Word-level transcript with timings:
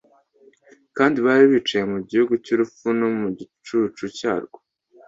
Kandi 0.97 1.15
abari 1.17 1.45
bicaye 1.53 1.83
mu 1.93 1.99
gihugu 2.09 2.33
cy'urupfu 2.43 2.85
no 2.99 3.07
mu 3.17 3.27
gicucu 3.37 4.05
cyarwo, 4.17 4.57